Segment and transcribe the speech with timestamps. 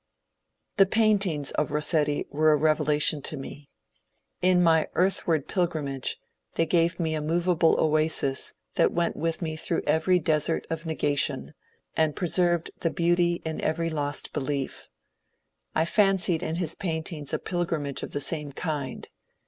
[0.77, 3.69] The paintings of Rossetti were a revelation to me.
[4.41, 6.17] In my earthward pilgrimage"
[6.55, 11.53] they gave me a movable oasis that went with me through every desert of negation,
[11.95, 14.87] and preserved the beauty in every lost belief.
[15.75, 19.07] I fancied in his paintings a pilgrimage of the same kind.